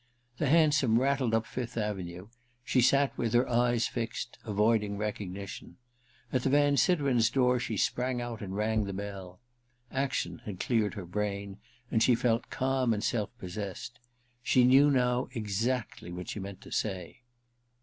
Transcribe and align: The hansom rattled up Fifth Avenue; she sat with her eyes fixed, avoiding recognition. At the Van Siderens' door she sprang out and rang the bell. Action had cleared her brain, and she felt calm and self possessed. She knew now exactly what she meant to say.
The 0.39 0.49
hansom 0.49 0.99
rattled 0.99 1.35
up 1.35 1.45
Fifth 1.45 1.77
Avenue; 1.77 2.29
she 2.63 2.81
sat 2.81 3.15
with 3.19 3.33
her 3.35 3.47
eyes 3.47 3.85
fixed, 3.87 4.39
avoiding 4.43 4.97
recognition. 4.97 5.77
At 6.33 6.41
the 6.41 6.49
Van 6.49 6.75
Siderens' 6.75 7.29
door 7.29 7.59
she 7.59 7.77
sprang 7.77 8.19
out 8.19 8.41
and 8.41 8.55
rang 8.55 8.85
the 8.85 8.93
bell. 8.93 9.39
Action 9.91 10.39
had 10.45 10.59
cleared 10.59 10.95
her 10.95 11.05
brain, 11.05 11.59
and 11.91 12.01
she 12.01 12.15
felt 12.15 12.49
calm 12.49 12.95
and 12.95 13.03
self 13.03 13.29
possessed. 13.37 13.99
She 14.41 14.63
knew 14.63 14.89
now 14.89 15.29
exactly 15.35 16.11
what 16.11 16.29
she 16.29 16.39
meant 16.39 16.61
to 16.61 16.71
say. 16.71 17.19